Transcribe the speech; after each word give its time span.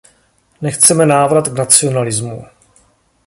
Nechceme 0.61 1.05
návrat 1.05 1.47
k 1.47 1.57
nacionalismu. 1.57 2.45